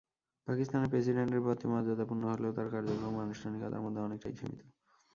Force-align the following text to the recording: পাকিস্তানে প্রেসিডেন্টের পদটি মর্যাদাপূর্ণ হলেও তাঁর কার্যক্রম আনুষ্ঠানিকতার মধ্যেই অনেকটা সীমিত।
পাকিস্তানে 0.47 0.87
প্রেসিডেন্টের 0.87 1.41
পদটি 1.45 1.65
মর্যাদাপূর্ণ 1.67 2.23
হলেও 2.31 2.55
তাঁর 2.57 2.67
কার্যক্রম 2.73 3.15
আনুষ্ঠানিকতার 3.19 3.83
মধ্যেই 3.85 4.05
অনেকটা 4.07 4.27
সীমিত। 4.31 4.61